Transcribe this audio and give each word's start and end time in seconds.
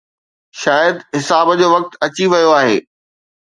شايد 0.61 0.95
حساب 1.15 1.47
جو 1.59 1.67
وقت 1.75 1.91
اچي 2.05 2.25
ويو 2.31 2.51
آهي. 2.59 2.77